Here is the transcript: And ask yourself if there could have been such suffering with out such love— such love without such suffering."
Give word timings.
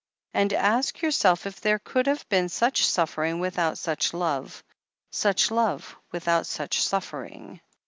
And 0.33 0.51
ask 0.51 1.03
yourself 1.03 1.45
if 1.45 1.61
there 1.61 1.77
could 1.77 2.07
have 2.07 2.27
been 2.27 2.49
such 2.49 2.87
suffering 2.87 3.39
with 3.39 3.59
out 3.59 3.77
such 3.77 4.15
love— 4.15 4.63
such 5.11 5.51
love 5.51 5.95
without 6.11 6.47
such 6.47 6.81
suffering." 6.81 7.61